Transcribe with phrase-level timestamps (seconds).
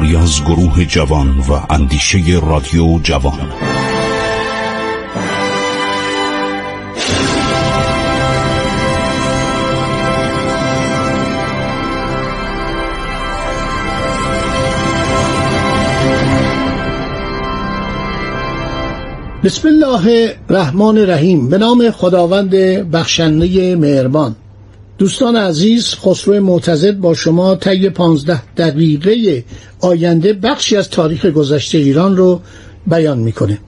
[0.00, 3.48] کاری از گروه جوان و اندیشه رادیو جوان.
[19.44, 21.48] بسم الله الرحمن الرحیم.
[21.48, 22.50] به نام خداوند
[22.90, 24.36] بخشنده مهربان.
[25.00, 29.44] دوستان عزیز خسرو معتزد با شما طی پانزده دقیقه
[29.80, 32.40] آینده بخشی از تاریخ گذشته ایران رو
[32.86, 33.58] بیان می‌کنه.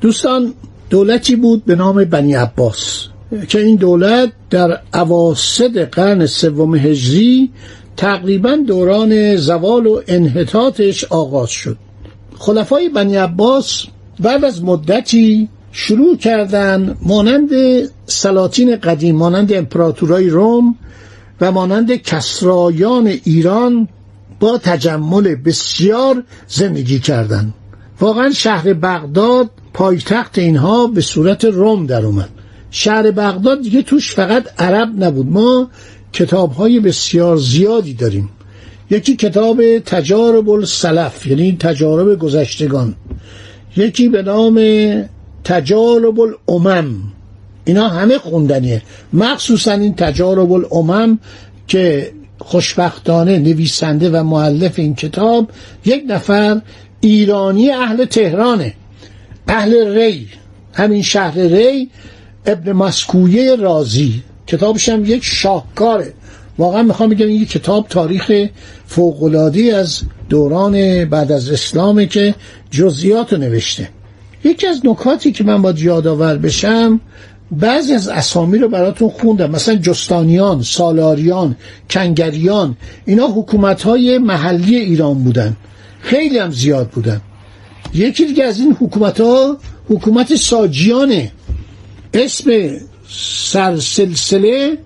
[0.00, 0.54] دوستان
[0.90, 3.06] دولتی بود به نام بنی عباس
[3.48, 7.50] که این دولت در اواسط قرن سوم هجری
[7.96, 11.76] تقریبا دوران زوال و انحطاطش آغاز شد.
[12.38, 13.84] خلفای بنی عباس
[14.20, 17.50] بعد از مدتی شروع کردن مانند
[18.06, 20.76] سلاطین قدیم مانند امپراتورای روم
[21.40, 23.88] و مانند کسرایان ایران
[24.40, 27.54] با تجمل بسیار زندگی کردند.
[28.00, 32.28] واقعا شهر بغداد پایتخت اینها به صورت روم در اومد.
[32.70, 35.26] شهر بغداد دیگه توش فقط عرب نبود.
[35.26, 35.70] ما
[36.12, 38.28] کتاب های بسیار زیادی داریم.
[38.90, 42.94] یکی کتاب تجارب السلف یعنی تجارب گذشتگان.
[43.76, 44.58] یکی به نام
[45.44, 46.94] تجارب الامم.
[47.64, 48.82] اینا همه خوندنیه.
[49.12, 51.18] مخصوصا این تجارب الامم
[51.68, 55.50] که خوشبختانه نویسنده و معلف این کتاب
[55.84, 56.60] یک نفر
[57.00, 58.74] ایرانی اهل تهرانه.
[59.48, 60.28] اهل ری.
[60.72, 61.90] همین شهر ری
[62.46, 64.22] ابن مسکویه رازی.
[64.46, 66.12] کتابش هم یک شاهکاره.
[66.58, 68.32] واقعا می‌خوام بگم این کتاب تاریخ
[68.86, 72.34] فوقلادی از دوران بعد از اسلامه که
[72.70, 73.88] جزئیات نوشته.
[74.44, 77.00] یکی از نکاتی که من باید یادآور بشم
[77.52, 79.50] بعضی از اسامی رو براتون خوندم.
[79.50, 81.56] مثلا جستانیان، سالاریان،
[81.90, 82.76] کنگریان
[83.06, 85.56] اینا حکومت های محلی ایران بودن.
[86.00, 87.20] خیلی هم زیاد بودن.
[87.94, 89.56] یکی دیگه از این حکومت ها
[89.88, 91.32] حکومت ساجیانه.
[92.14, 92.50] اسم
[93.08, 94.78] سرسلسله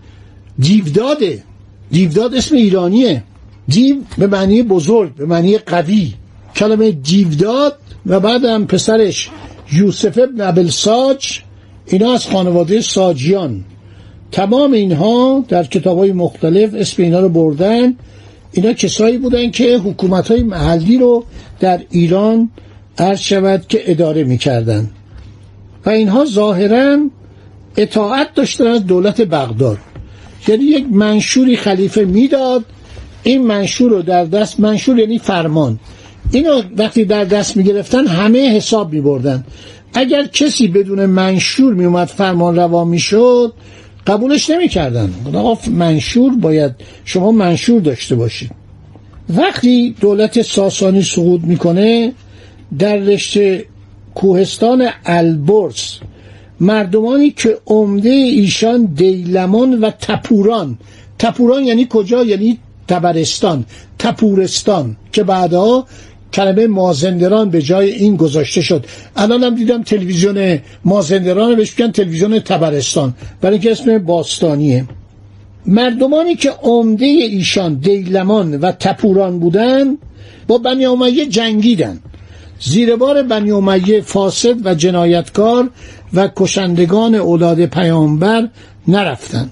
[0.58, 1.42] دیوداده.
[1.90, 3.22] دیوداد اسم ایرانیه.
[3.68, 6.14] دیو به معنی بزرگ به معنی قوی.
[6.56, 9.30] کلمه دیوداد و بعدم پسرش
[9.72, 11.40] یوسف ابن ساج
[11.86, 13.64] اینا از خانواده ساجیان.
[14.32, 17.96] تمام اینها در کتاب های مختلف اسم اینا رو بردن.
[18.52, 21.24] اینا کسایی بودن که حکومت های محلی رو
[21.60, 22.50] در ایران
[22.98, 24.90] عرض شود که اداره می‌کردن.
[25.86, 26.98] و اینها ظاهرا
[27.76, 29.78] اطاعت داشتن از دولت بغداد.
[30.48, 32.64] یعنی یک منشوری خلیفه می‌داد.
[33.22, 35.78] این منشور رو در دست منشور یعنی فرمان.
[36.32, 39.44] اینو وقتی در دست می‌گرفتن همه حساب میبردن.
[39.94, 43.52] اگر کسی بدون منشور میومد فرمان روا می‌شد
[44.06, 45.14] قبولش نمی‌کردن.
[45.34, 46.72] آقا منشور باید
[47.04, 48.50] شما منشور داشته باشید.
[49.28, 52.12] وقتی دولت ساسانی سقوط می‌کنه
[52.78, 53.64] در رشته
[54.14, 55.82] کوهستان البرز
[56.60, 60.78] مردمانی که عمده ایشان دیلمان و تپوران.
[61.18, 62.58] تپوران یعنی کجا؟ یعنی
[62.88, 63.64] تبرستان.
[63.98, 64.96] تپورستان.
[65.12, 65.86] که بعدها
[66.32, 68.86] کلمه مازندران به جای این گذاشته شد.
[69.16, 73.14] الان هم دیدم تلویزیون مازندران بهش میگن تلویزیون تبرستان.
[73.40, 74.84] برای اینکه اسم باستانیه.
[75.66, 79.98] مردمانی که عمده ایشان دیلمان و تپوران بودن
[80.48, 82.00] با بنی امیه جنگیدن.
[82.60, 85.70] زیر بار بنی امیه فاسد و جنایتکار
[86.14, 88.48] و کشندگان اولاد پیامبر
[88.88, 89.50] نرفتن.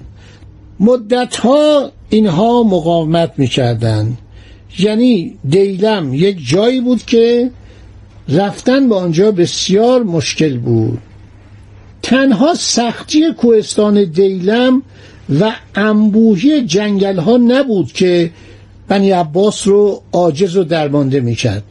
[0.81, 4.19] مدتها اینها مقاومت می‌کردند.
[4.79, 7.50] یعنی دیلم یک جایی بود که
[8.29, 10.99] رفتن به آنجا بسیار مشکل بود.
[12.03, 14.82] تنها سختی کوهستان دیلم
[15.41, 18.31] و انبوهی جنگل ها نبود که
[18.88, 21.62] بنی عباس رو عاجز و درمانده می‌کرد.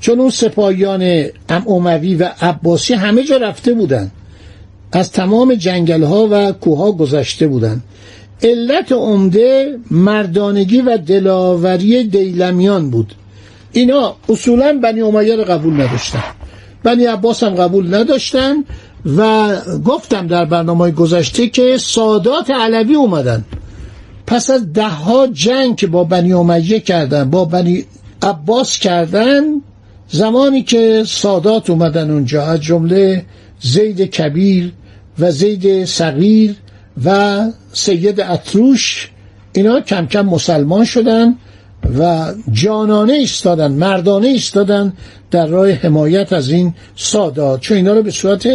[0.00, 4.10] چون اون سپاهیان اموی و عباسی همه جا رفته بودن.
[4.92, 7.82] از تمام جنگل ها و کوه گذشته بودند
[8.42, 13.14] علت عمده مردانگی و دلاوری دیلمیان بود.
[13.72, 16.24] اینا اصولا بنی امیه رو قبول نداشتن.
[16.82, 18.54] بنی عباس هم قبول نداشتن
[19.16, 19.50] و
[19.84, 23.44] گفتم در برنامه گذشته که سادات علوی اومدن.
[24.26, 27.84] پس از ده ها جنگ که با بنی امیه کردن با بنی
[28.22, 29.42] عباس کردن
[30.08, 33.24] زمانی که سادات اومدن اونجا از جمله
[33.60, 34.72] زید کبیر
[35.18, 36.56] و زید صغیر
[37.04, 37.40] و
[37.72, 39.10] سید اتروش
[39.52, 41.36] اینا کم کم مسلمان شدن
[41.98, 44.92] و جانانه ایستادن مردانه ایستادن
[45.30, 47.60] در راه حمایت از این سادات.
[47.60, 48.48] چون اینا رو به صورت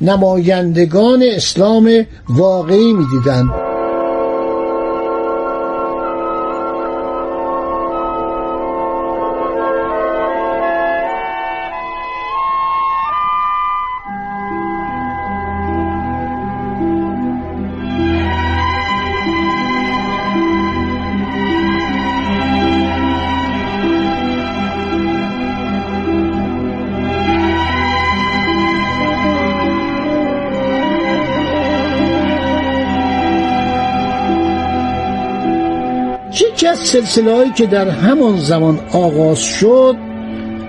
[0.00, 3.50] نمایندگان اسلام واقعی می‌دیدن.
[36.86, 39.96] سلسله هایی که در همان زمان آغاز شد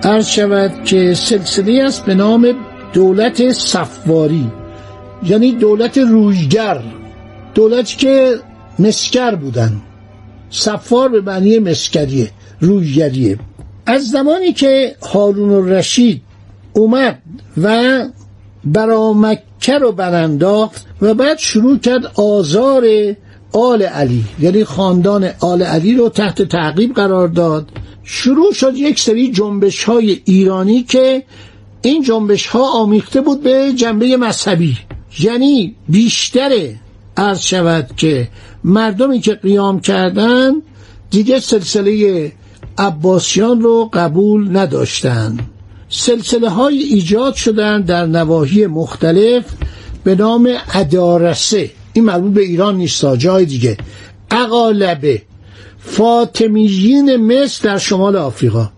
[0.02, 2.54] عرض شود که سلسله است به نام
[2.92, 4.50] دولت صفواری
[5.22, 6.82] یعنی دولت رویگر
[7.54, 8.38] دولتی که
[8.78, 9.72] مسکر بودن.
[10.50, 12.30] صفار به معنی مسکریه
[12.60, 13.38] رویگریه.
[13.86, 16.22] از زمانی که هارون الرشید
[16.72, 17.18] اومد
[17.62, 18.04] و
[18.64, 22.84] برا مکه رو برانداخت و بعد شروع کرد آزار
[23.52, 27.68] آل علی یعنی خاندان آل علی رو تحت تعقیب قرار داد.
[28.04, 31.22] شروع شد یک سری جنبش های ایرانی که
[31.82, 34.76] این جنبش ها آمیخته بود به جنبه مذهبی.
[35.20, 36.50] یعنی بیشتر
[37.16, 38.28] عرض شود که
[38.64, 40.52] مردمی که قیام کردن
[41.10, 42.32] دیگه سلسله
[42.78, 45.40] عباسیان رو قبول نداشتند
[45.88, 49.44] سلسله های ایجاد شدن در نواحی مختلف
[50.04, 51.70] به نام ادارسه.
[51.98, 53.76] این مربوط به ایران نیست جای دیگه.
[54.30, 55.22] اقالبه
[55.78, 58.70] فاطمیین مصر در شمال آفریقا.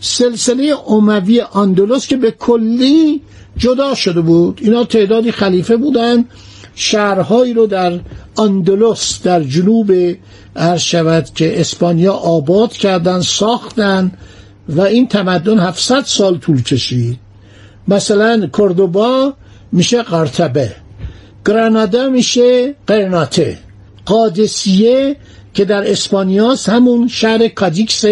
[0.00, 3.20] سلسله اموی اندلس که به کلی
[3.56, 4.60] جدا شده بود.
[4.62, 6.24] اینا تعدادی خلیفه بودن.
[6.74, 8.00] شهرهایی رو در
[8.38, 9.92] اندلس در جنوب
[10.56, 14.12] عرض شود که اسپانیا آباد کردن ساختن
[14.68, 17.18] و این تمدن 700 سال طول کشید.
[17.88, 19.32] مثلا کردوبا
[19.72, 20.76] میشه قرطبه.
[21.46, 23.58] گرانادا میشه قرناته
[24.04, 25.16] قادسیه
[25.54, 28.04] که در اسپانیاست همون شهر کادیکس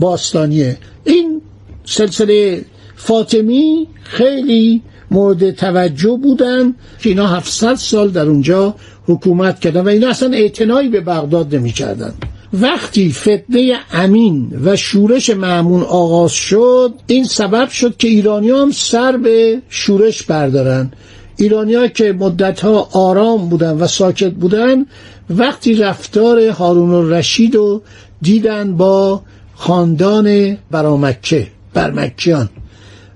[0.00, 0.78] باستانیه.
[1.04, 1.42] این
[1.84, 2.64] سلسله
[2.96, 8.74] فاطمی خیلی مورد توجه بودن که اینا 700 سال در اونجا
[9.06, 12.14] حکومت کردن و اینا اصلا اعتنایی به بغداد نمی کردن.
[12.52, 19.16] وقتی فتنه امین و شورش معمون آغاز شد این سبب شد که ایرانی هم سر
[19.16, 20.90] به شورش بردارن.
[21.36, 24.86] ایرانی که مدت ها آرام بودن و ساکت بودن
[25.30, 27.82] وقتی رفتار هارون الرشید رو
[28.22, 29.22] دیدن با
[29.54, 32.50] خاندان برامکه برمکیان.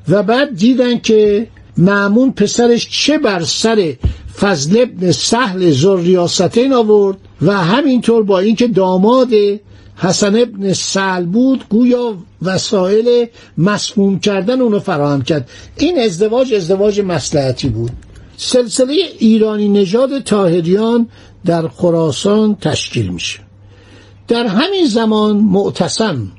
[0.09, 1.47] و بعد دیدن که
[1.79, 3.95] معمون پسرش چه بر سر
[4.39, 9.31] فضل ابن سهل زریاستین آورد و همینطور با اینکه داماد
[9.97, 13.27] حسن ابن سهل بود گویا وسایل
[13.59, 15.51] مسموم کردن اونو فراهم کرد.
[15.77, 17.91] این ازدواج ازدواج مسلحتی بود.
[18.37, 21.09] سلسله ایرانی نژاد تاهریان
[21.45, 23.39] در خراسان تشکیل میشه.
[24.29, 26.33] در همین زمان معتصم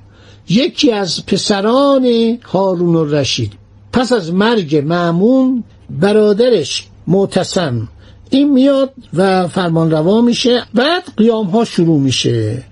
[0.50, 3.54] یکی از پسران هارون الرشید
[3.94, 7.88] پس از مرگ معمون برادرش معتصم
[8.30, 10.66] این میاد و فرمان روا میشه.
[10.74, 12.64] بعد قیام ها شروع میشه.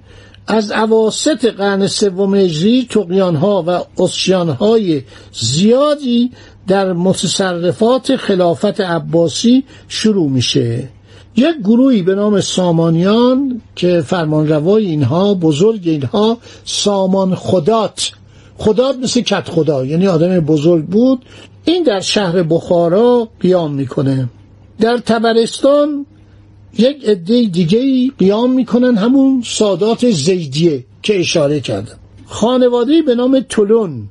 [0.47, 5.01] از عواست قرن سوم هجری تقیان ها و اسیان های
[5.33, 6.31] زیادی
[6.67, 10.89] در متصرفات خلافت عباسی شروع میشه.
[11.35, 18.11] یک گروهی به نام سامانیان که فرمانروای اینها بزرگ اینها سامان خدات.
[18.57, 21.25] خدات مثل کت خدا یعنی آدم بزرگ بود.
[21.65, 24.29] این در شهر بخارا قیام می‌کنه.
[24.79, 26.05] در تبرستان
[26.77, 31.97] یک عده دیگه قیام می‌کنن همون سادات زیدیه که اشاره کردم.
[32.25, 34.09] خانواده به نام تولون.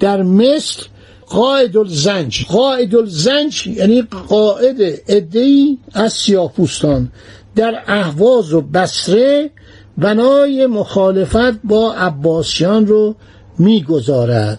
[0.00, 0.86] در مصر
[1.30, 2.44] قاعد الزنج.
[2.48, 4.76] قاعد الزنج یعنی قاعد
[5.08, 7.12] ادهی از سیاپوستان
[7.56, 9.50] در اهواز و بسره
[9.98, 13.14] بنای مخالفت با عباسیان رو
[13.58, 14.58] می‌گذارد.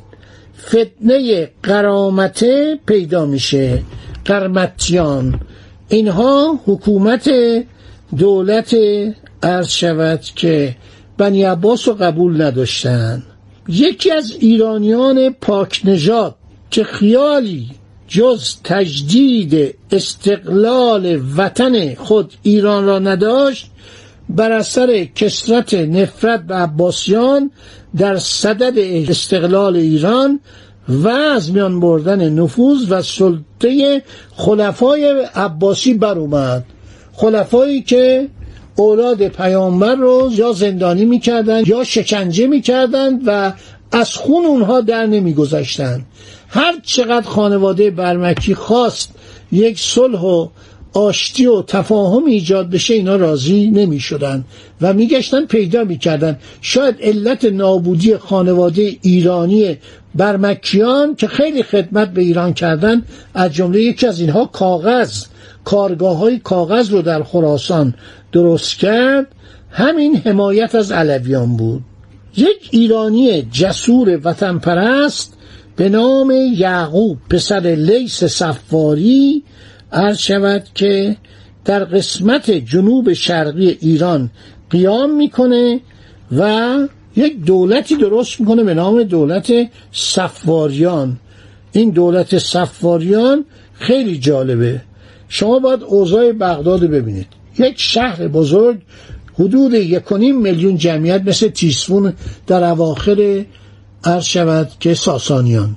[0.67, 3.83] فتنه قرامته پیدا میشه.
[4.25, 5.39] قرمتیان.
[5.89, 7.29] اینها حکومت
[8.17, 8.75] دولت
[9.43, 10.75] عرض شود که
[11.17, 13.23] بنی عباس رو قبول نداشتن.
[13.67, 16.35] یکی از ایرانیان پاک نژاد
[16.71, 17.69] که خیالی
[18.07, 23.71] جز تجدید استقلال وطن خود ایران را نداشت
[24.29, 27.51] بر اثر کسرت نفرت به عباسیان
[27.97, 28.73] در صدد
[29.09, 30.39] استقلال ایران
[30.89, 34.03] و از میان بردن نفوذ و سلطه
[34.35, 36.65] خلفای عباسی بر اومد.
[37.13, 38.27] خلفایی که
[38.75, 43.53] اولاد پیامبر رو یا زندانی می‌کردن یا شکنجه می‌کردند و
[43.91, 46.05] از خون اونها در نمیگذاشتند
[46.47, 49.09] هر چقدر خانواده برمکی خواست
[49.51, 50.47] یک صلح و
[50.93, 54.43] آشتی و تفاهم ایجاد بشه اینا راضی نمی شدن
[54.81, 56.37] و میگشتن پیدا می‌کردن.
[56.61, 59.77] شاید علت نابودی خانواده ایرانی
[60.15, 65.23] برمکیان که خیلی خدمت به ایران کردن از جمله یکی از اینها کاغذ
[65.65, 67.93] کارگاه های کاغذ رو در خراسان
[68.31, 69.27] درست کرد.
[69.71, 71.81] همین حمایت از علویان بود.
[72.37, 75.33] یک ایرانی جسور وطن پرست
[75.75, 79.43] به نام یعقوب پسر لیس صفاری
[79.91, 81.15] عرض شود که
[81.65, 84.29] در قسمت جنوب شرقی ایران
[84.69, 85.79] قیام می‌کنه
[86.37, 86.77] و
[87.15, 89.51] یک دولتی درست می‌کنه به نام دولت
[89.91, 91.17] صفاریان
[91.71, 94.81] این دولت صفاریان خیلی جالبه.
[95.29, 97.27] شما باید اوضاع بغداد ببینید.
[97.59, 98.81] یک شهر بزرگ
[99.39, 102.13] حدود یکونیم میلیون جمعیت مثل تیسفون
[102.47, 103.45] در اواخر
[104.03, 105.75] عرض شود که ساسانیان.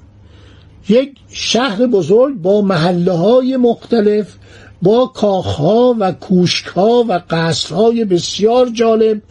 [0.89, 4.35] یک شهر بزرگ با محله های مختلف
[4.83, 9.23] با کاخها و کوشکها و قصرهای بسیار جالب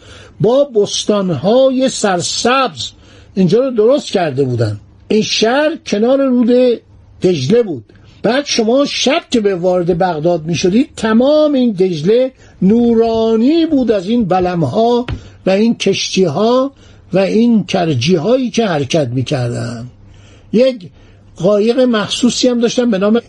[0.42, 2.92] با بستانهای سرسبز.
[3.34, 4.80] اینجا رو درست کرده بودن.
[5.08, 6.82] این شهر کنار رود
[7.22, 7.86] دجله بود.
[8.24, 14.10] بعد شما شب که به وارد بغداد می شدید تمام این دجله نورانی بود از
[14.10, 15.06] این بلمها
[15.46, 16.72] و این کشتی ها
[17.14, 19.88] و این کرجی هایی که حرکت می کردن.
[20.54, 20.90] یک
[21.36, 23.22] قایق مخصوصی هم داشتن به نام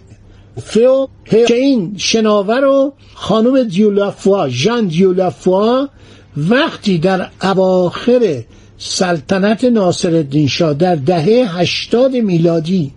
[0.63, 5.89] فیو که این شناور رو خانم دیولافوا ژان دیولافوا
[6.37, 8.43] وقتی در اواخر
[8.79, 12.93] سلطنت ناصر شاه در دهه هشتاد میلادی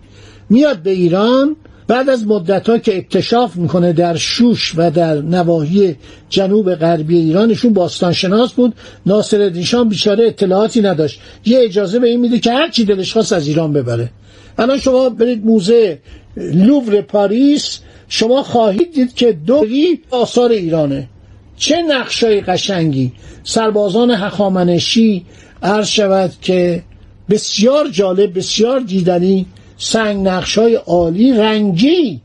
[0.50, 1.56] میاد به ایران
[1.88, 5.96] بعد از مدت که اکتشاف می‌کنه در شوش و در نواحی
[6.30, 8.74] جنوب غربی ایرانشون باستانشناس بود.
[9.06, 11.20] ناصر شاه بیچاره اطلاعاتی نداشت.
[11.46, 14.10] یه اجازه به این میده که هر چی دلش خواست از ایران ببره.
[14.58, 16.00] الان شما برید موزه
[16.38, 21.10] لوور پاریس شما خواهید دید که دوری آثار ایرانه.
[21.58, 23.12] چه نقشای قشنگی.
[23.44, 25.26] سربازان هخامنشی
[25.64, 26.84] عرض شود که
[27.30, 29.46] بسیار جالب بسیار دیدنی.
[29.78, 32.22] سنگ نقشای عالی رنگی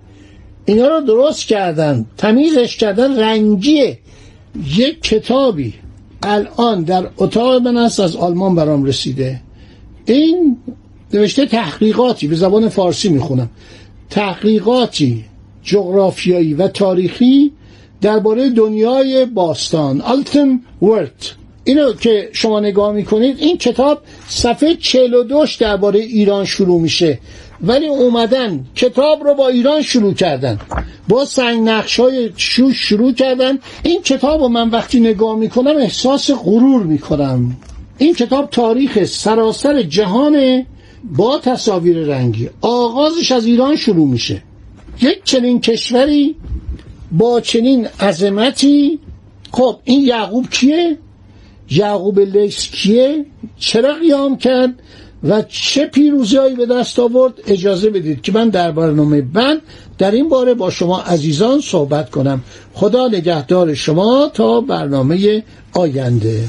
[0.65, 2.07] اینا رو درست کردن.
[2.17, 3.99] تمیزش کردن رنگیه
[4.77, 5.75] یک کتابی.
[6.23, 9.41] الان در اتاق من است از آلمان برام رسیده.
[10.07, 10.57] این
[11.15, 13.51] نوشته تحقیقاتی به زبان فارسی می‌خونم.
[14.11, 15.25] تحقیقاتی
[15.63, 17.53] جغرافیایی و تاریخی
[18.01, 20.01] درباره دنیای باستان.
[20.01, 21.35] آلتم ورت
[21.71, 27.19] اینو که شما نگاه می‌کنید این کتاب صفحه 42 درباره ایران شروع میشه.
[27.63, 30.59] ولی اومدن کتاب رو با ایران شروع کردن.
[31.09, 33.59] با سنگ نقش های شوش شروع کردن.
[33.83, 37.57] این کتاب رو من وقتی نگاه می‌کنم احساس غرور می‌کنم.
[37.99, 40.67] این کتاب تاریخ سراسر جهان
[41.05, 42.51] با تصاویر رنگی.
[42.61, 44.43] آغازش از ایران شروع میشه.
[45.03, 46.37] یک چنین کشوری
[47.13, 48.99] با چنین عظمتی.
[49.53, 50.99] خب این یعقوب کیه؟
[51.71, 53.25] یعقوب لیس کیه؟
[53.59, 54.75] چرا قیام کرد؟
[55.23, 59.61] و چه پیروزیهایی به دست آورد؟ اجازه بدید که من در برنامه بند
[59.99, 62.43] در این باره با شما عزیزان صحبت کنم.
[62.75, 66.45] خدا نگهدار شما تا برنامه آینده.